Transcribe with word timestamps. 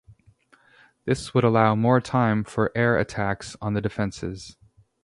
This 1.05 1.35
would 1.35 1.43
allow 1.43 1.75
more 1.75 2.01
time 2.01 2.43
for 2.43 2.71
air 2.75 2.97
attacks 2.97 3.55
on 3.61 3.75
the 3.75 3.81
defences. 3.81 4.57